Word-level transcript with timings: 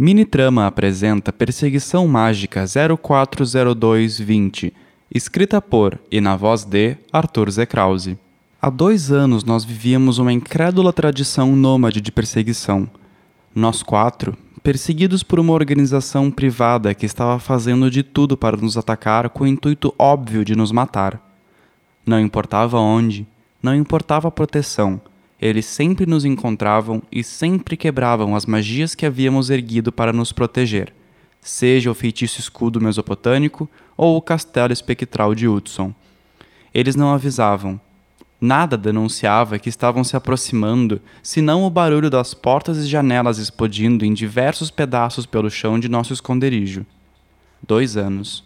Minitrama 0.00 0.64
apresenta 0.64 1.32
Perseguição 1.32 2.06
Mágica 2.06 2.64
040220, 2.64 4.72
escrita 5.12 5.60
por 5.60 5.98
e 6.08 6.20
na 6.20 6.36
voz 6.36 6.62
de 6.62 6.96
Arthur 7.12 7.50
Z. 7.50 7.66
Há 8.62 8.70
dois 8.70 9.10
anos 9.10 9.42
nós 9.42 9.64
vivíamos 9.64 10.18
uma 10.18 10.32
incrédula 10.32 10.92
tradição 10.92 11.56
nômade 11.56 12.00
de 12.00 12.12
perseguição. 12.12 12.88
Nós 13.52 13.82
quatro, 13.82 14.36
perseguidos 14.62 15.24
por 15.24 15.40
uma 15.40 15.52
organização 15.52 16.30
privada 16.30 16.94
que 16.94 17.04
estava 17.04 17.40
fazendo 17.40 17.90
de 17.90 18.04
tudo 18.04 18.36
para 18.36 18.56
nos 18.56 18.76
atacar 18.76 19.28
com 19.28 19.42
o 19.42 19.48
intuito 19.48 19.92
óbvio 19.98 20.44
de 20.44 20.54
nos 20.54 20.70
matar. 20.70 21.20
Não 22.06 22.20
importava 22.20 22.78
onde, 22.78 23.26
não 23.60 23.74
importava 23.74 24.28
a 24.28 24.30
proteção, 24.30 25.00
eles 25.40 25.66
sempre 25.66 26.04
nos 26.04 26.24
encontravam 26.24 27.00
e 27.12 27.22
sempre 27.22 27.76
quebravam 27.76 28.34
as 28.34 28.44
magias 28.44 28.94
que 28.94 29.06
havíamos 29.06 29.50
erguido 29.50 29.92
para 29.92 30.12
nos 30.12 30.32
proteger, 30.32 30.92
seja 31.40 31.90
o 31.90 31.94
feitiço 31.94 32.40
escudo 32.40 32.80
mesopotâmico 32.80 33.68
ou 33.96 34.16
o 34.16 34.22
castelo 34.22 34.72
espectral 34.72 35.34
de 35.34 35.46
Hudson. 35.46 35.94
Eles 36.74 36.96
não 36.96 37.12
avisavam. 37.12 37.80
Nada 38.40 38.76
denunciava 38.76 39.58
que 39.58 39.68
estavam 39.68 40.04
se 40.04 40.16
aproximando, 40.16 41.00
senão 41.22 41.64
o 41.64 41.70
barulho 41.70 42.08
das 42.08 42.34
portas 42.34 42.78
e 42.78 42.86
janelas 42.86 43.38
explodindo 43.38 44.04
em 44.04 44.14
diversos 44.14 44.70
pedaços 44.70 45.26
pelo 45.26 45.50
chão 45.50 45.78
de 45.78 45.88
nosso 45.88 46.12
esconderijo. 46.12 46.86
Dois 47.66 47.96
anos. 47.96 48.44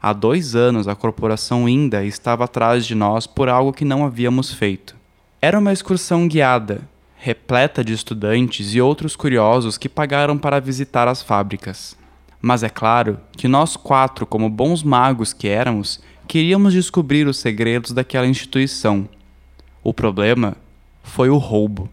Há 0.00 0.12
dois 0.12 0.54
anos 0.54 0.86
a 0.86 0.94
corporação 0.94 1.66
ainda 1.66 2.04
estava 2.04 2.44
atrás 2.44 2.86
de 2.86 2.94
nós 2.94 3.26
por 3.26 3.48
algo 3.48 3.72
que 3.72 3.84
não 3.84 4.04
havíamos 4.04 4.52
feito. 4.52 5.01
Era 5.44 5.58
uma 5.58 5.72
excursão 5.72 6.28
guiada, 6.28 6.88
repleta 7.16 7.82
de 7.82 7.92
estudantes 7.92 8.76
e 8.76 8.80
outros 8.80 9.16
curiosos 9.16 9.76
que 9.76 9.88
pagaram 9.88 10.38
para 10.38 10.60
visitar 10.60 11.08
as 11.08 11.20
fábricas. 11.20 11.96
Mas 12.40 12.62
é 12.62 12.68
claro 12.68 13.18
que 13.32 13.48
nós 13.48 13.76
quatro, 13.76 14.24
como 14.24 14.48
bons 14.48 14.84
magos 14.84 15.32
que 15.32 15.48
éramos, 15.48 16.00
queríamos 16.28 16.72
descobrir 16.72 17.26
os 17.26 17.38
segredos 17.38 17.90
daquela 17.90 18.28
instituição. 18.28 19.08
O 19.82 19.92
problema 19.92 20.56
foi 21.02 21.28
o 21.28 21.38
roubo. 21.38 21.90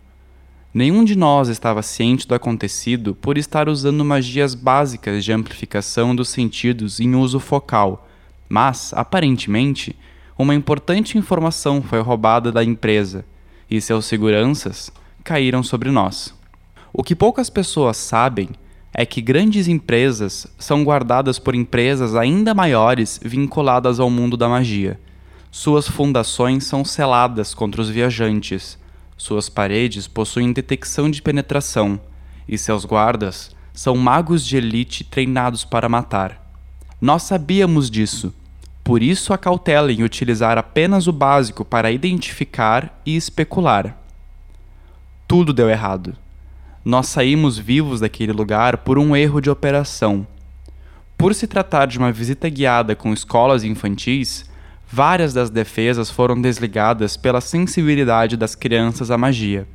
Nenhum 0.72 1.04
de 1.04 1.16
nós 1.16 1.48
estava 1.48 1.82
ciente 1.82 2.28
do 2.28 2.36
acontecido 2.36 3.16
por 3.16 3.36
estar 3.36 3.68
usando 3.68 4.06
magias 4.06 4.54
básicas 4.54 5.26
de 5.26 5.34
amplificação 5.34 6.16
dos 6.16 6.30
sentidos 6.30 7.00
em 7.00 7.16
uso 7.16 7.40
focal, 7.40 8.08
mas, 8.48 8.94
aparentemente, 8.94 9.96
uma 10.38 10.54
importante 10.54 11.18
informação 11.18 11.82
foi 11.82 12.00
roubada 12.00 12.52
da 12.52 12.64
empresa 12.64 13.26
e 13.70 13.80
seus 13.80 14.06
seguranças 14.06 14.92
caíram 15.24 15.62
sobre 15.62 15.92
nós. 15.92 16.34
O 16.92 17.04
que 17.04 17.16
poucas 17.16 17.50
pessoas 17.50 17.98
sabem 17.98 18.50
é 18.94 19.06
que 19.06 19.22
grandes 19.22 19.68
empresas 19.68 20.48
são 20.58 20.84
guardadas 20.84 21.38
por 21.38 21.54
empresas 21.54 22.16
ainda 22.16 22.54
maiores 22.54 23.20
vinculadas 23.24 24.00
ao 24.00 24.10
mundo 24.10 24.36
da 24.36 24.50
magia. 24.50 25.00
Suas 25.52 25.88
fundações 25.88 26.64
são 26.66 26.84
seladas 26.84 27.54
contra 27.54 27.82
os 27.82 27.90
viajantes, 27.90 28.78
suas 29.18 29.50
paredes 29.50 30.08
possuem 30.08 30.54
detecção 30.54 31.10
de 31.10 31.22
penetração, 31.22 32.00
e 32.48 32.58
seus 32.58 32.86
guardas 32.86 33.56
são 33.74 33.96
magos 33.96 34.46
de 34.46 34.58
elite 34.58 35.04
treinados 35.04 35.64
para 35.64 35.90
matar. 35.90 36.52
Nós 37.02 37.24
sabíamos 37.24 37.90
disso 37.90 38.34
por 38.90 39.04
isso, 39.04 39.34
a 39.34 39.38
cautela 39.38 39.92
em 39.92 40.02
utilizar 40.02 40.58
apenas 40.58 41.06
o 41.06 41.12
básico 41.12 41.64
para 41.64 41.92
identificar 41.92 43.00
e 43.06 43.16
especular. 43.16 43.96
Tudo 45.28 45.54
deu 45.54 45.70
errado. 45.70 46.16
Nós 46.84 47.06
saímos 47.06 47.56
vivos 47.56 48.00
daquele 48.00 48.32
lugar 48.32 48.78
por 48.78 48.98
um 48.98 49.16
erro 49.16 49.42
de 49.42 49.48
operação. 49.52 50.26
Por 51.16 51.36
se 51.36 51.46
tratar 51.46 51.86
de 51.86 52.00
uma 52.00 52.12
visita 52.12 52.50
guiada 52.50 52.96
com 52.96 53.14
escolas 53.14 53.64
infantis, 53.64 54.50
várias 54.92 55.36
das 55.36 55.52
defesas 55.52 56.10
foram 56.10 56.42
desligadas 56.42 57.16
pela 57.16 57.42
sensibilidade 57.42 58.36
das 58.36 58.56
crianças 58.56 59.12
à 59.12 59.20
magia. 59.20 59.68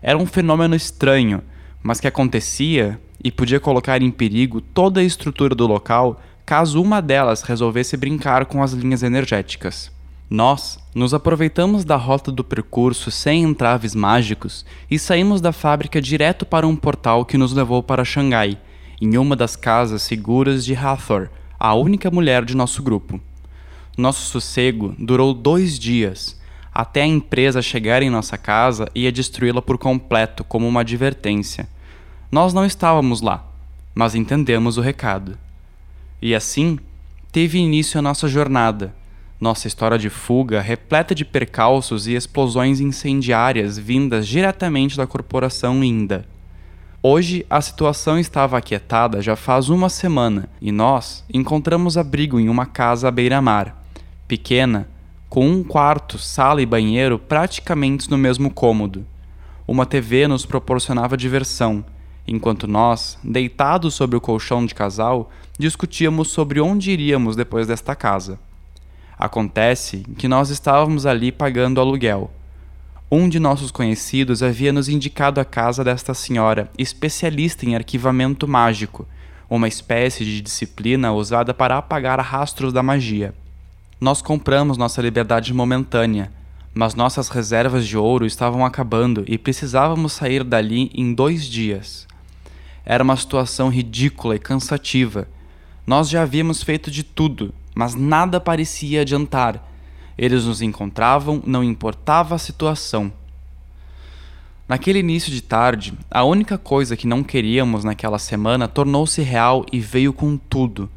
Era 0.00 0.16
um 0.16 0.24
fenômeno 0.24 0.76
estranho, 0.76 1.42
mas 1.82 1.98
que 1.98 2.06
acontecia 2.06 2.96
e 3.24 3.32
podia 3.32 3.58
colocar 3.58 4.00
em 4.00 4.10
perigo 4.12 4.60
toda 4.60 5.00
a 5.00 5.02
estrutura 5.04 5.52
do 5.52 5.66
local 5.66 6.22
caso 6.46 6.80
uma 6.80 7.02
delas 7.02 7.42
resolvesse 7.42 7.96
brincar 7.96 8.46
com 8.46 8.62
as 8.62 8.72
linhas 8.72 9.02
energéticas. 9.02 9.90
Nós 10.30 10.78
nos 10.94 11.12
aproveitamos 11.12 11.84
da 11.84 11.96
rota 11.96 12.30
do 12.30 12.44
percurso 12.44 13.10
sem 13.10 13.42
entraves 13.42 13.96
mágicos 13.96 14.64
e 14.88 14.96
saímos 14.96 15.40
da 15.40 15.52
fábrica 15.52 16.00
direto 16.00 16.46
para 16.46 16.66
um 16.66 16.76
portal 16.76 17.24
que 17.24 17.36
nos 17.36 17.52
levou 17.52 17.82
para 17.82 18.04
Xangai, 18.04 18.56
em 19.02 19.18
uma 19.18 19.34
das 19.34 19.56
casas 19.56 20.02
seguras 20.02 20.64
de 20.64 20.76
Hathor, 20.76 21.28
a 21.58 21.74
única 21.74 22.12
mulher 22.12 22.44
de 22.44 22.56
nosso 22.56 22.80
grupo. 22.80 23.20
Nosso 23.98 24.28
sossego 24.28 24.94
durou 24.98 25.34
dois 25.34 25.76
dias, 25.76 26.40
até 26.72 27.02
a 27.02 27.06
empresa 27.06 27.60
chegar 27.60 28.02
em 28.02 28.10
nossa 28.10 28.38
casa 28.38 28.88
e 28.94 29.10
destruí-la 29.10 29.62
por 29.62 29.78
completo 29.78 30.44
como 30.44 30.68
uma 30.68 30.82
advertência. 30.82 31.68
Nós 32.30 32.54
não 32.54 32.64
estávamos 32.64 33.20
lá, 33.20 33.44
mas 33.92 34.14
entendemos 34.14 34.76
o 34.76 34.80
recado. 34.80 35.36
E 36.20 36.34
assim, 36.34 36.78
teve 37.30 37.58
início 37.58 37.98
a 37.98 38.02
nossa 38.02 38.26
jornada, 38.26 38.94
nossa 39.38 39.66
história 39.66 39.98
de 39.98 40.08
fuga 40.08 40.62
repleta 40.62 41.14
de 41.14 41.24
percalços 41.24 42.06
e 42.06 42.14
explosões 42.14 42.80
incendiárias 42.80 43.78
vindas 43.78 44.26
diretamente 44.26 44.96
da 44.96 45.06
corporação 45.06 45.84
Inda. 45.84 46.26
Hoje 47.02 47.44
a 47.50 47.60
situação 47.60 48.18
estava 48.18 48.56
aquietada 48.56 49.20
já 49.20 49.36
faz 49.36 49.68
uma 49.68 49.90
semana 49.90 50.48
e 50.60 50.72
nós 50.72 51.22
encontramos 51.32 51.98
abrigo 51.98 52.40
em 52.40 52.48
uma 52.48 52.64
casa 52.64 53.08
à 53.08 53.10
beira-mar, 53.10 53.84
pequena, 54.26 54.88
com 55.28 55.46
um 55.46 55.62
quarto, 55.62 56.18
sala 56.18 56.62
e 56.62 56.66
banheiro 56.66 57.18
praticamente 57.18 58.10
no 58.10 58.16
mesmo 58.16 58.50
cômodo. 58.50 59.06
Uma 59.68 59.84
TV 59.84 60.26
nos 60.26 60.46
proporcionava 60.46 61.16
diversão 61.16 61.84
enquanto 62.26 62.66
nós, 62.66 63.18
deitados 63.22 63.94
sobre 63.94 64.16
o 64.16 64.20
colchão 64.20 64.66
de 64.66 64.74
casal, 64.74 65.30
discutíamos 65.58 66.28
sobre 66.28 66.60
onde 66.60 66.90
iríamos 66.90 67.36
depois 67.36 67.66
desta 67.66 67.94
casa. 67.94 68.38
Acontece 69.18 70.04
que 70.18 70.28
nós 70.28 70.50
estávamos 70.50 71.06
ali 71.06 71.32
pagando 71.32 71.80
aluguel. 71.80 72.30
Um 73.10 73.28
de 73.28 73.38
nossos 73.38 73.70
conhecidos 73.70 74.42
havia 74.42 74.72
nos 74.72 74.88
indicado 74.88 75.40
a 75.40 75.44
casa 75.44 75.84
desta 75.84 76.12
senhora, 76.12 76.70
especialista 76.76 77.64
em 77.64 77.76
arquivamento 77.76 78.48
mágico, 78.48 79.06
uma 79.48 79.68
espécie 79.68 80.24
de 80.24 80.40
disciplina 80.40 81.12
usada 81.12 81.54
para 81.54 81.78
apagar 81.78 82.20
rastros 82.20 82.72
da 82.72 82.82
magia. 82.82 83.32
Nós 84.00 84.20
compramos 84.20 84.76
nossa 84.76 85.00
liberdade 85.00 85.54
momentânea, 85.54 86.30
mas 86.74 86.94
nossas 86.94 87.30
reservas 87.30 87.86
de 87.86 87.96
ouro 87.96 88.26
estavam 88.26 88.66
acabando 88.66 89.24
e 89.26 89.38
precisávamos 89.38 90.12
sair 90.12 90.44
dali 90.44 90.90
em 90.94 91.14
dois 91.14 91.46
dias. 91.46 92.06
Era 92.88 93.02
uma 93.02 93.16
situação 93.16 93.68
ridícula 93.68 94.36
e 94.36 94.38
cansativa. 94.38 95.26
Nós 95.84 96.08
já 96.08 96.22
havíamos 96.22 96.62
feito 96.62 96.88
de 96.88 97.02
tudo, 97.02 97.52
mas 97.74 97.96
nada 97.96 98.40
parecia 98.40 99.00
adiantar. 99.00 99.60
Eles 100.16 100.44
nos 100.44 100.62
encontravam, 100.62 101.42
não 101.44 101.64
importava 101.64 102.36
a 102.36 102.38
situação. 102.38 103.12
Naquele 104.68 105.00
início 105.00 105.32
de 105.32 105.42
tarde, 105.42 105.94
a 106.08 106.22
única 106.22 106.56
coisa 106.56 106.96
que 106.96 107.08
não 107.08 107.24
queríamos 107.24 107.82
naquela 107.82 108.20
semana 108.20 108.68
tornou-se 108.68 109.20
real 109.20 109.66
e 109.72 109.80
veio 109.80 110.12
com 110.12 110.36
tudo. 110.36 110.88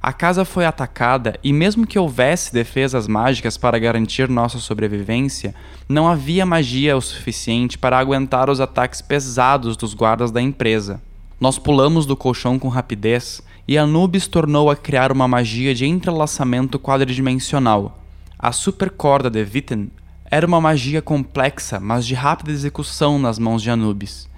A 0.00 0.12
casa 0.12 0.44
foi 0.44 0.66
atacada 0.66 1.38
e, 1.42 1.52
mesmo 1.52 1.86
que 1.86 1.98
houvesse 1.98 2.52
defesas 2.52 3.08
mágicas 3.08 3.56
para 3.56 3.78
garantir 3.78 4.28
nossa 4.28 4.58
sobrevivência, 4.58 5.54
não 5.88 6.06
havia 6.08 6.46
magia 6.46 6.96
o 6.96 7.00
suficiente 7.00 7.76
para 7.76 7.98
aguentar 7.98 8.48
os 8.48 8.60
ataques 8.60 9.00
pesados 9.00 9.76
dos 9.76 9.94
guardas 9.94 10.30
da 10.30 10.40
empresa. 10.40 11.00
Nós 11.40 11.58
pulamos 11.58 12.06
do 12.06 12.16
colchão 12.16 12.58
com 12.58 12.68
rapidez 12.68 13.42
e 13.66 13.76
Anubis 13.76 14.26
tornou 14.26 14.70
a 14.70 14.76
criar 14.76 15.10
uma 15.10 15.26
magia 15.26 15.74
de 15.74 15.86
entrelaçamento 15.86 16.78
quadridimensional. 16.78 17.98
A 18.38 18.52
supercorda 18.52 19.30
de 19.30 19.42
Vitten 19.42 19.90
era 20.30 20.46
uma 20.46 20.60
magia 20.60 21.02
complexa, 21.02 21.80
mas 21.80 22.06
de 22.06 22.14
rápida 22.14 22.52
execução 22.52 23.18
nas 23.18 23.38
mãos 23.38 23.62
de 23.62 23.70
Anubis. 23.70 24.28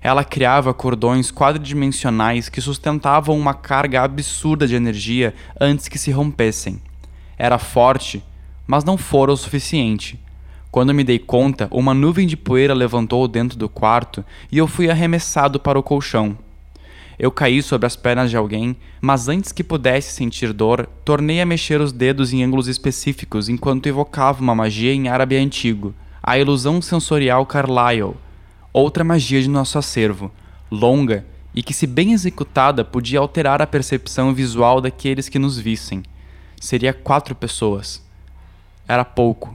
Ela 0.00 0.24
criava 0.24 0.74
cordões 0.74 1.30
quadridimensionais 1.30 2.48
que 2.48 2.60
sustentavam 2.60 3.38
uma 3.38 3.54
carga 3.54 4.02
absurda 4.02 4.66
de 4.66 4.74
energia 4.74 5.34
antes 5.60 5.88
que 5.88 5.98
se 5.98 6.10
rompessem. 6.10 6.82
Era 7.38 7.58
forte, 7.58 8.22
mas 8.66 8.84
não 8.84 8.98
fora 8.98 9.32
o 9.32 9.36
suficiente. 9.36 10.21
Quando 10.72 10.94
me 10.94 11.04
dei 11.04 11.18
conta, 11.18 11.68
uma 11.70 11.92
nuvem 11.92 12.26
de 12.26 12.34
poeira 12.34 12.72
levantou 12.72 13.28
dentro 13.28 13.58
do 13.58 13.68
quarto 13.68 14.24
e 14.50 14.56
eu 14.56 14.66
fui 14.66 14.88
arremessado 14.88 15.60
para 15.60 15.78
o 15.78 15.82
colchão. 15.82 16.34
Eu 17.18 17.30
caí 17.30 17.62
sobre 17.62 17.86
as 17.86 17.94
pernas 17.94 18.30
de 18.30 18.38
alguém, 18.38 18.74
mas 18.98 19.28
antes 19.28 19.52
que 19.52 19.62
pudesse 19.62 20.14
sentir 20.14 20.50
dor, 20.54 20.88
tornei 21.04 21.42
a 21.42 21.46
mexer 21.46 21.78
os 21.78 21.92
dedos 21.92 22.32
em 22.32 22.42
ângulos 22.42 22.68
específicos 22.68 23.50
enquanto 23.50 23.86
evocava 23.86 24.40
uma 24.40 24.54
magia 24.54 24.94
em 24.94 25.08
árabe 25.08 25.36
antigo, 25.36 25.94
a 26.22 26.38
ilusão 26.38 26.80
sensorial 26.80 27.44
Carlyle, 27.44 28.14
outra 28.72 29.04
magia 29.04 29.42
de 29.42 29.50
nosso 29.50 29.76
acervo, 29.76 30.32
longa 30.70 31.26
e 31.54 31.62
que, 31.62 31.74
se 31.74 31.86
bem 31.86 32.14
executada, 32.14 32.82
podia 32.82 33.18
alterar 33.18 33.60
a 33.60 33.66
percepção 33.66 34.32
visual 34.32 34.80
daqueles 34.80 35.28
que 35.28 35.38
nos 35.38 35.58
vissem. 35.58 36.02
Seria 36.58 36.94
quatro 36.94 37.34
pessoas. 37.34 38.02
Era 38.88 39.04
pouco, 39.04 39.54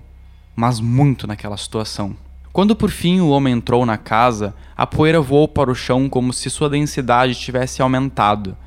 mas 0.57 0.80
muito 0.80 1.27
naquela 1.27 1.56
situação. 1.56 2.18
Quando 2.51 2.75
por 2.75 2.89
fim 2.89 3.19
o 3.19 3.30
homem 3.30 3.54
entrou 3.54 3.86
na 3.86 3.95
casa, 3.95 4.56
a 4.75 4.88
poeira 4.88 5.21
voou 5.21 5.48
para 5.48 5.69
o 5.69 5.75
chão 5.75 6.09
como 6.09 6.33
se 6.33 6.50
sua 6.50 6.68
densidade 6.68 7.36
tivesse 7.36 7.80
aumentado, 7.80 8.57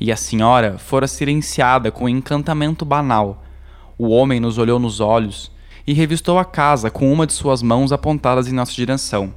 e 0.00 0.10
a 0.10 0.16
senhora 0.16 0.76
fora 0.76 1.06
silenciada 1.06 1.92
com 1.92 2.06
um 2.06 2.08
encantamento 2.08 2.84
banal. 2.84 3.44
O 3.96 4.08
homem 4.08 4.40
nos 4.40 4.58
olhou 4.58 4.80
nos 4.80 4.98
olhos 4.98 5.52
e 5.86 5.92
revistou 5.94 6.36
a 6.36 6.44
casa 6.44 6.90
com 6.90 7.12
uma 7.12 7.24
de 7.24 7.32
suas 7.32 7.62
mãos 7.62 7.92
apontadas 7.92 8.48
em 8.48 8.52
nossa 8.52 8.72
direção. 8.72 9.32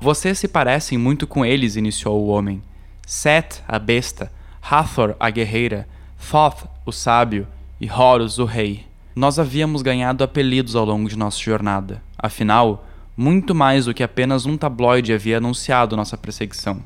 Vocês 0.00 0.36
se 0.40 0.48
parecem 0.48 0.98
muito 0.98 1.28
com 1.28 1.46
eles, 1.46 1.76
iniciou 1.76 2.20
o 2.20 2.26
homem. 2.26 2.60
Set, 3.06 3.62
a 3.68 3.78
besta, 3.78 4.32
Hathor, 4.60 5.14
a 5.20 5.30
guerreira, 5.30 5.86
Thoth, 6.18 6.66
o 6.84 6.90
sábio, 6.90 7.46
e 7.80 7.88
Horus, 7.88 8.38
o 8.38 8.44
rei. 8.44 8.84
Nós 9.14 9.38
havíamos 9.38 9.80
ganhado 9.80 10.24
apelidos 10.24 10.74
ao 10.74 10.84
longo 10.84 11.08
de 11.08 11.16
nossa 11.16 11.38
jornada. 11.38 12.02
Afinal, 12.18 12.84
muito 13.16 13.54
mais 13.54 13.84
do 13.84 13.94
que 13.94 14.02
apenas 14.02 14.44
um 14.44 14.56
tabloide 14.56 15.12
havia 15.12 15.36
anunciado 15.36 15.96
nossa 15.96 16.18
perseguição. 16.18 16.82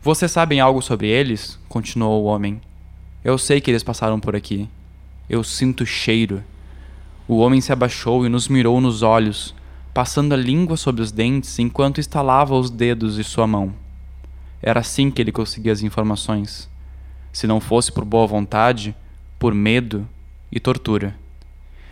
Vocês 0.00 0.30
sabem 0.32 0.58
algo 0.58 0.80
sobre 0.80 1.06
eles? 1.08 1.58
continuou 1.68 2.24
o 2.24 2.26
homem. 2.26 2.62
Eu 3.22 3.36
sei 3.36 3.60
que 3.60 3.70
eles 3.70 3.82
passaram 3.82 4.18
por 4.18 4.34
aqui. 4.34 4.70
Eu 5.28 5.44
sinto 5.44 5.84
cheiro. 5.84 6.42
O 7.26 7.36
homem 7.40 7.60
se 7.60 7.74
abaixou 7.74 8.24
e 8.24 8.30
nos 8.30 8.48
mirou 8.48 8.80
nos 8.80 9.02
olhos, 9.02 9.54
passando 9.92 10.32
a 10.32 10.36
língua 10.36 10.78
sobre 10.78 11.02
os 11.02 11.12
dentes 11.12 11.58
enquanto 11.58 12.00
estalava 12.00 12.54
os 12.54 12.70
dedos 12.70 13.16
de 13.16 13.24
sua 13.24 13.46
mão. 13.46 13.74
Era 14.62 14.80
assim 14.80 15.10
que 15.10 15.20
ele 15.20 15.30
conseguia 15.30 15.72
as 15.72 15.82
informações. 15.82 16.70
Se 17.30 17.46
não 17.46 17.60
fosse 17.60 17.92
por 17.92 18.06
boa 18.06 18.26
vontade, 18.26 18.96
por 19.38 19.52
medo 19.52 20.08
e 20.50 20.60
tortura. 20.60 21.14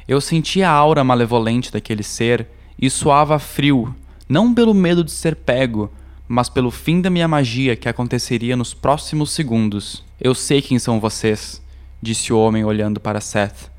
Eu 0.06 0.20
sentia 0.20 0.68
a 0.68 0.72
aura 0.72 1.02
malevolente 1.02 1.72
daquele 1.72 2.02
ser 2.02 2.46
e 2.78 2.88
suava 2.88 3.38
frio, 3.38 3.94
não 4.28 4.54
pelo 4.54 4.74
medo 4.74 5.02
de 5.02 5.10
ser 5.10 5.36
pego, 5.36 5.90
mas 6.28 6.48
pelo 6.48 6.70
fim 6.70 7.00
da 7.00 7.10
minha 7.10 7.28
magia 7.28 7.76
que 7.76 7.88
aconteceria 7.88 8.56
nos 8.56 8.74
próximos 8.74 9.30
segundos. 9.30 10.04
Eu 10.20 10.34
sei 10.34 10.62
quem 10.62 10.78
são 10.78 11.00
vocês, 11.00 11.62
disse 12.00 12.32
o 12.32 12.38
homem 12.38 12.64
olhando 12.64 13.00
para 13.00 13.20
Seth. 13.20 13.70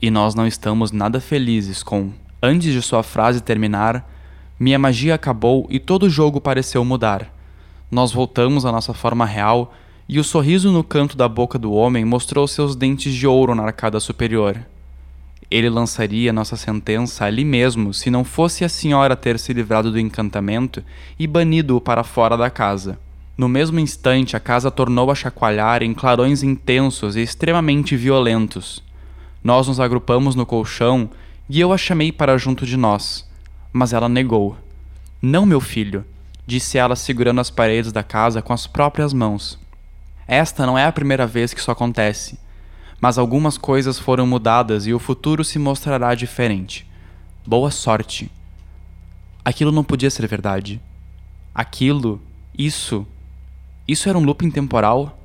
E 0.00 0.10
nós 0.10 0.34
não 0.34 0.46
estamos 0.46 0.90
nada 0.90 1.20
felizes 1.20 1.82
com 1.82 2.12
Antes 2.44 2.72
de 2.72 2.82
sua 2.82 3.04
frase 3.04 3.40
terminar, 3.40 4.10
minha 4.58 4.76
magia 4.76 5.14
acabou 5.14 5.64
e 5.70 5.78
todo 5.78 6.06
o 6.06 6.10
jogo 6.10 6.40
pareceu 6.40 6.84
mudar. 6.84 7.32
Nós 7.88 8.10
voltamos 8.10 8.66
à 8.66 8.72
nossa 8.72 8.92
forma 8.92 9.24
real 9.24 9.72
e 10.08 10.18
o 10.18 10.24
sorriso 10.24 10.70
no 10.70 10.84
canto 10.84 11.16
da 11.16 11.28
boca 11.28 11.58
do 11.58 11.72
homem 11.72 12.04
mostrou 12.04 12.46
seus 12.46 12.74
dentes 12.76 13.14
de 13.14 13.26
ouro 13.26 13.54
na 13.54 13.64
arcada 13.64 13.98
superior. 14.00 14.64
Ele 15.50 15.68
lançaria 15.68 16.32
nossa 16.32 16.56
sentença 16.56 17.24
ali 17.24 17.44
mesmo 17.44 17.92
se 17.92 18.10
não 18.10 18.24
fosse 18.24 18.64
a 18.64 18.68
senhora 18.68 19.14
ter 19.14 19.38
se 19.38 19.52
livrado 19.52 19.90
do 19.90 20.00
encantamento 20.00 20.82
e 21.18 21.26
banido-o 21.26 21.80
para 21.80 22.02
fora 22.02 22.36
da 22.36 22.48
casa. 22.48 22.98
No 23.36 23.48
mesmo 23.48 23.78
instante, 23.78 24.36
a 24.36 24.40
casa 24.40 24.70
tornou 24.70 25.10
a 25.10 25.14
chacoalhar 25.14 25.82
em 25.82 25.92
clarões 25.92 26.42
intensos 26.42 27.16
e 27.16 27.20
extremamente 27.20 27.96
violentos. 27.96 28.82
Nós 29.42 29.68
nos 29.68 29.80
agrupamos 29.80 30.34
no 30.34 30.46
colchão 30.46 31.10
e 31.48 31.60
eu 31.60 31.72
a 31.72 31.78
chamei 31.78 32.12
para 32.12 32.38
junto 32.38 32.64
de 32.64 32.76
nós, 32.76 33.28
mas 33.72 33.92
ela 33.92 34.08
negou. 34.08 34.56
Não, 35.20 35.44
meu 35.44 35.60
filho, 35.60 36.04
disse 36.46 36.78
ela 36.78 36.96
segurando 36.96 37.40
as 37.40 37.50
paredes 37.50 37.92
da 37.92 38.02
casa 38.02 38.40
com 38.40 38.52
as 38.52 38.66
próprias 38.66 39.12
mãos. 39.12 39.61
Esta 40.32 40.64
não 40.64 40.78
é 40.78 40.86
a 40.86 40.92
primeira 40.92 41.26
vez 41.26 41.52
que 41.52 41.60
isso 41.60 41.70
acontece, 41.70 42.38
mas 42.98 43.18
algumas 43.18 43.58
coisas 43.58 43.98
foram 43.98 44.26
mudadas 44.26 44.86
e 44.86 44.94
o 44.94 44.98
futuro 44.98 45.44
se 45.44 45.58
mostrará 45.58 46.14
diferente. 46.14 46.90
Boa 47.46 47.70
sorte. 47.70 48.32
Aquilo 49.44 49.70
não 49.70 49.84
podia 49.84 50.08
ser 50.08 50.26
verdade. 50.26 50.80
Aquilo, 51.54 52.18
isso, 52.56 53.06
isso 53.86 54.08
era 54.08 54.16
um 54.16 54.24
looping 54.24 54.50
temporal? 54.50 55.18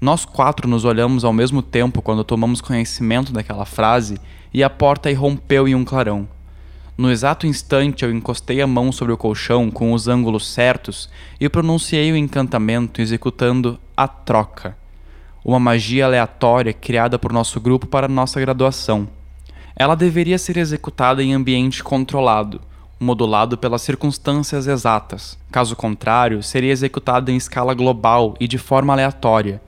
Nós 0.00 0.24
quatro 0.24 0.66
nos 0.66 0.84
olhamos 0.84 1.22
ao 1.22 1.32
mesmo 1.32 1.62
tempo 1.62 2.02
quando 2.02 2.24
tomamos 2.24 2.60
conhecimento 2.60 3.32
daquela 3.32 3.64
frase 3.64 4.18
e 4.52 4.64
a 4.64 4.68
porta 4.68 5.12
irrompeu 5.12 5.68
em 5.68 5.76
um 5.76 5.84
clarão. 5.84 6.26
No 6.98 7.12
exato 7.12 7.46
instante 7.46 8.04
eu 8.04 8.10
encostei 8.10 8.60
a 8.60 8.66
mão 8.66 8.90
sobre 8.90 9.14
o 9.14 9.16
colchão 9.16 9.70
com 9.70 9.92
os 9.92 10.08
ângulos 10.08 10.48
certos 10.48 11.08
e 11.38 11.48
pronunciei 11.48 12.10
o 12.10 12.16
encantamento 12.16 13.00
executando 13.00 13.78
a 13.96 14.08
troca, 14.08 14.76
uma 15.44 15.60
magia 15.60 16.06
aleatória 16.06 16.72
criada 16.72 17.16
por 17.16 17.32
nosso 17.32 17.60
grupo 17.60 17.86
para 17.86 18.08
nossa 18.08 18.40
graduação. 18.40 19.08
Ela 19.76 19.94
deveria 19.94 20.36
ser 20.38 20.56
executada 20.56 21.22
em 21.22 21.34
ambiente 21.34 21.84
controlado, 21.84 22.60
modulado 22.98 23.56
pelas 23.56 23.82
circunstâncias 23.82 24.66
exatas. 24.66 25.38
Caso 25.52 25.76
contrário, 25.76 26.42
seria 26.42 26.72
executada 26.72 27.30
em 27.30 27.36
escala 27.36 27.74
global 27.74 28.34
e 28.40 28.48
de 28.48 28.58
forma 28.58 28.92
aleatória, 28.92 29.62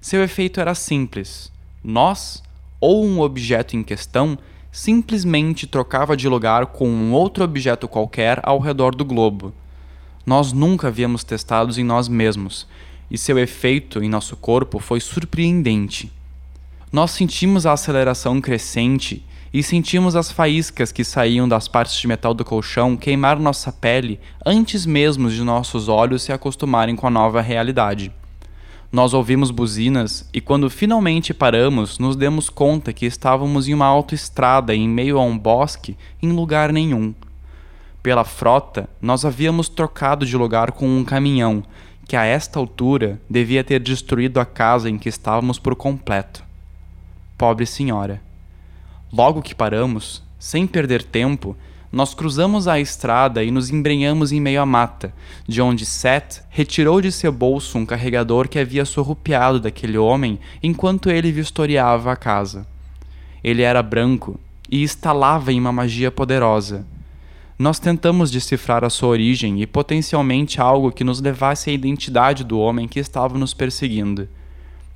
seu 0.00 0.20
efeito 0.20 0.60
era 0.60 0.74
simples. 0.74 1.52
Nós, 1.84 2.42
ou 2.80 3.04
um 3.04 3.20
objeto 3.20 3.76
em 3.76 3.84
questão, 3.84 4.36
simplesmente 4.72 5.66
trocava 5.66 6.16
de 6.16 6.26
lugar 6.26 6.64
com 6.66 6.88
um 6.88 7.12
outro 7.12 7.44
objeto 7.44 7.86
qualquer 7.86 8.40
ao 8.42 8.58
redor 8.58 8.94
do 8.94 9.04
globo. 9.04 9.52
Nós 10.24 10.52
nunca 10.54 10.88
havíamos 10.88 11.22
testado 11.22 11.78
em 11.78 11.84
nós 11.84 12.08
mesmos, 12.08 12.66
e 13.10 13.18
seu 13.18 13.38
efeito 13.38 14.02
em 14.02 14.08
nosso 14.08 14.34
corpo 14.34 14.78
foi 14.78 14.98
surpreendente. 14.98 16.10
Nós 16.90 17.10
sentimos 17.10 17.66
a 17.66 17.72
aceleração 17.72 18.40
crescente 18.40 19.22
e 19.52 19.62
sentimos 19.62 20.16
as 20.16 20.32
faíscas 20.32 20.90
que 20.90 21.04
saíam 21.04 21.46
das 21.46 21.68
partes 21.68 21.96
de 21.96 22.08
metal 22.08 22.32
do 22.32 22.42
colchão 22.42 22.96
queimar 22.96 23.38
nossa 23.38 23.70
pele 23.70 24.18
antes 24.44 24.86
mesmo 24.86 25.28
de 25.28 25.42
nossos 25.42 25.88
olhos 25.88 26.22
se 26.22 26.32
acostumarem 26.32 26.96
com 26.96 27.06
a 27.06 27.10
nova 27.10 27.42
realidade. 27.42 28.10
Nós 28.92 29.14
ouvimos 29.14 29.50
buzinas 29.50 30.28
e, 30.34 30.40
quando 30.40 30.68
finalmente 30.68 31.32
paramos, 31.32 31.98
nos 31.98 32.14
demos 32.14 32.50
conta 32.50 32.92
que 32.92 33.06
estávamos 33.06 33.66
em 33.66 33.72
uma 33.72 33.86
autoestrada 33.86 34.74
em 34.74 34.86
meio 34.86 35.18
a 35.18 35.22
um 35.22 35.38
bosque 35.38 35.96
em 36.22 36.30
lugar 36.30 36.70
nenhum. 36.70 37.14
Pela 38.02 38.22
frota, 38.22 38.86
nós 39.00 39.24
havíamos 39.24 39.70
trocado 39.70 40.26
de 40.26 40.36
lugar 40.36 40.72
com 40.72 40.86
um 40.86 41.04
caminhão 41.04 41.64
que, 42.06 42.14
a 42.14 42.26
esta 42.26 42.58
altura, 42.58 43.18
devia 43.30 43.64
ter 43.64 43.80
destruído 43.80 44.38
a 44.38 44.44
casa 44.44 44.90
em 44.90 44.98
que 44.98 45.08
estávamos 45.08 45.58
por 45.58 45.74
completo. 45.74 46.44
Pobre 47.38 47.64
senhora. 47.64 48.20
Logo 49.10 49.40
que 49.40 49.54
paramos, 49.54 50.22
sem 50.38 50.66
perder 50.66 51.02
tempo, 51.02 51.56
nós 51.92 52.14
cruzamos 52.14 52.66
a 52.66 52.80
estrada 52.80 53.44
e 53.44 53.50
nos 53.50 53.68
embrenhamos 53.68 54.32
em 54.32 54.40
meio 54.40 54.62
à 54.62 54.66
mata, 54.66 55.12
de 55.46 55.60
onde 55.60 55.84
Seth 55.84 56.42
retirou 56.48 57.02
de 57.02 57.12
seu 57.12 57.30
bolso 57.30 57.76
um 57.76 57.84
carregador 57.84 58.48
que 58.48 58.58
havia 58.58 58.86
sorrupiado 58.86 59.60
daquele 59.60 59.98
homem 59.98 60.40
enquanto 60.62 61.10
ele 61.10 61.30
vistoriava 61.30 62.10
a 62.10 62.16
casa. 62.16 62.66
Ele 63.44 63.60
era 63.60 63.82
branco 63.82 64.40
e 64.70 64.82
estalava 64.82 65.52
em 65.52 65.60
uma 65.60 65.70
magia 65.70 66.10
poderosa. 66.10 66.86
Nós 67.58 67.78
tentamos 67.78 68.30
decifrar 68.30 68.82
a 68.82 68.90
sua 68.90 69.10
origem 69.10 69.60
e 69.60 69.66
potencialmente 69.66 70.60
algo 70.60 70.90
que 70.90 71.04
nos 71.04 71.20
levasse 71.20 71.68
à 71.68 71.72
identidade 71.74 72.42
do 72.42 72.58
homem 72.58 72.88
que 72.88 72.98
estava 72.98 73.36
nos 73.36 73.52
perseguindo 73.52 74.26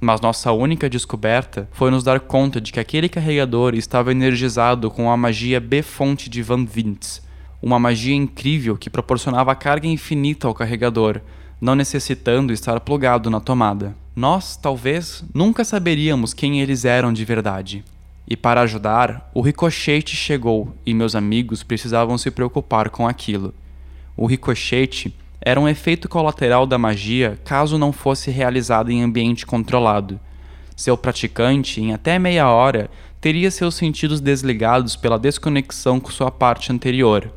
mas 0.00 0.21
nossa 0.21 0.53
única 0.53 0.88
descoberta 0.88 1.69
foi 1.73 1.91
nos 1.91 2.05
dar 2.05 2.21
conta 2.21 2.61
de 2.61 2.73
que 2.73 2.81
aquele 2.81 3.09
carregador 3.09 3.75
estava 3.75 4.12
energizado 4.12 4.91
com 4.91 5.11
a 5.11 5.17
magia 5.17 5.59
B-Fonte 5.59 6.29
de 6.29 6.43
Van 6.43 6.65
Vintz, 6.65 7.23
uma 7.62 7.79
magia 7.79 8.15
incrível 8.15 8.76
que 8.76 8.91
proporcionava 8.91 9.55
carga 9.55 9.87
infinita 9.87 10.47
ao 10.47 10.55
carregador, 10.55 11.21
não 11.61 11.75
necessitando 11.75 12.53
estar 12.53 12.79
plugado 12.81 13.31
na 13.31 13.41
tomada. 13.41 13.97
Nós, 14.15 14.57
talvez, 14.57 15.25
nunca 15.35 15.65
saberíamos 15.65 16.35
quem 16.35 16.61
eles 16.61 16.85
eram 16.85 17.12
de 17.12 17.25
verdade. 17.25 17.85
E 18.29 18.37
para 18.37 18.62
ajudar, 18.62 19.31
o 19.33 19.41
ricochete 19.41 20.17
chegou 20.17 20.75
e 20.85 20.93
meus 20.93 21.15
amigos 21.15 21.62
precisavam 21.62 22.19
se 22.19 22.31
preocupar 22.31 22.91
com 22.91 23.07
aquilo. 23.07 23.55
O 24.17 24.26
ricochete 24.26 25.15
era 25.47 25.61
um 25.61 25.69
efeito 25.69 26.09
colateral 26.09 26.67
da 26.67 26.76
magia 26.76 27.38
caso 27.45 27.79
não 27.79 27.93
fosse 27.93 28.33
realizada 28.33 28.93
em 28.93 29.05
ambiente 29.05 29.47
controlado. 29.47 30.19
Seu 30.75 30.99
praticante, 30.99 31.81
em 31.81 31.95
até 31.95 32.19
meia 32.19 32.50
hora, 32.50 32.91
teria 33.21 33.49
seus 33.49 33.76
sentidos 33.76 34.21
desligados 34.21 34.97
pela 34.97 35.21
desconexão 35.21 36.00
com 36.00 36.11
sua 36.11 36.33
parte 36.33 36.73
anterior. 36.73 37.33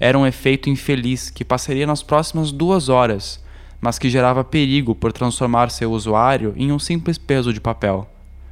Era 0.00 0.18
um 0.18 0.26
efeito 0.26 0.68
infeliz 0.68 1.30
que 1.30 1.44
passaria 1.44 1.86
nas 1.86 2.02
próximas 2.02 2.50
duas 2.50 2.88
horas, 2.88 3.40
mas 3.80 4.00
que 4.00 4.10
gerava 4.10 4.42
perigo 4.42 4.92
por 4.92 5.12
transformar 5.12 5.70
seu 5.70 5.92
usuário 5.92 6.52
em 6.56 6.72
um 6.72 6.78
simples 6.80 7.18
peso 7.18 7.52
de 7.52 7.60
papel. 7.60 8.10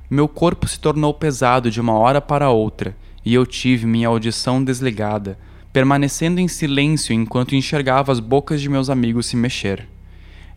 Meu 0.09 0.29
corpo 0.29 0.69
se 0.69 0.79
tornou 0.79 1.13
pesado 1.13 1.73
de 1.73 1.81
uma 1.81 1.95
hora 1.99 2.21
para 2.21 2.51
outra 2.51 2.97
e 3.25 3.35
eu 3.35 3.45
tive 3.45 3.85
minha 3.85 4.07
audição 4.07 4.63
desligada 4.63 5.37
permanecendo 5.73 6.41
em 6.41 6.49
silêncio 6.49 7.13
enquanto 7.13 7.55
enxergava 7.55 8.11
as 8.11 8.21
bocas 8.21 8.61
de 8.61 8.69
meus 8.69 8.91
amigos 8.91 9.27
se 9.27 9.37
mexer. 9.37 9.87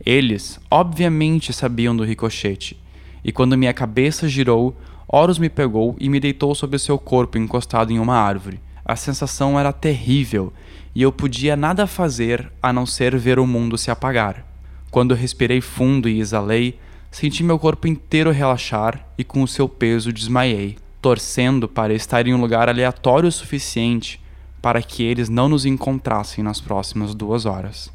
Eles, 0.06 0.60
obviamente, 0.70 1.54
sabiam 1.54 1.96
do 1.96 2.04
ricochete, 2.04 2.82
e 3.24 3.32
quando 3.32 3.58
minha 3.58 3.74
cabeça 3.74 4.28
girou, 4.28 4.76
Horus 5.08 5.38
me 5.38 5.50
pegou 5.50 5.96
e 6.00 6.10
me 6.10 6.20
deitou 6.20 6.56
sobre 6.56 6.80
seu 6.80 6.98
corpo 6.98 7.38
encostado 7.38 7.94
em 7.94 8.00
uma 8.00 8.18
árvore. 8.18 8.60
A 8.84 8.96
sensação 8.96 9.60
era 9.60 9.72
terrível 9.72 10.52
e 10.96 11.02
eu 11.02 11.12
podia 11.12 11.56
nada 11.56 11.88
fazer 11.88 12.52
a 12.62 12.74
não 12.74 12.86
ser 12.86 13.16
ver 13.18 13.38
o 13.38 13.46
mundo 13.46 13.78
se 13.78 13.92
apagar. 13.92 14.46
Quando 14.90 15.14
respirei 15.14 15.62
fundo 15.62 16.10
e 16.10 16.20
exalei, 16.20 16.80
senti 17.12 17.44
meu 17.44 17.60
corpo 17.60 17.88
inteiro 17.88 18.32
relaxar 18.32 19.08
e 19.18 19.24
com 19.24 19.42
o 19.44 19.48
seu 19.48 19.70
peso 19.70 20.12
desmaiei, 20.12 20.78
torcendo 21.02 21.68
para 21.68 21.94
estar 21.94 22.28
em 22.28 22.34
um 22.34 22.42
lugar 22.42 22.68
aleatório 22.68 23.30
o 23.30 23.32
suficiente 23.32 24.23
para 24.64 24.82
que 24.82 25.04
eles 25.04 25.28
não 25.28 25.50
nos 25.50 25.66
encontrassem 25.66 26.42
nas 26.42 26.62
próximas 26.62 27.14
duas 27.14 27.46
horas. 27.46 27.92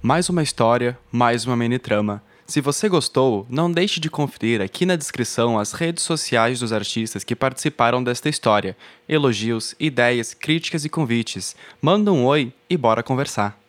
Mais 0.00 0.30
uma 0.30 0.42
história, 0.42 0.98
mais 1.12 1.44
uma 1.44 1.54
mini 1.54 1.78
trama. 1.78 2.22
Se 2.46 2.62
você 2.62 2.88
gostou, 2.88 3.46
não 3.50 3.70
deixe 3.70 4.00
de 4.00 4.08
conferir 4.08 4.62
aqui 4.62 4.86
na 4.86 4.96
descrição 4.96 5.58
as 5.58 5.72
redes 5.72 6.02
sociais 6.02 6.60
dos 6.60 6.72
artistas 6.72 7.24
que 7.24 7.36
participaram 7.36 8.02
desta 8.02 8.30
história. 8.30 8.74
Elogios, 9.06 9.74
ideias, 9.78 10.32
críticas 10.32 10.86
e 10.86 10.88
convites. 10.88 11.54
Manda 11.82 12.10
um 12.10 12.24
oi 12.24 12.54
e 12.70 12.76
bora 12.78 13.02
conversar. 13.02 13.65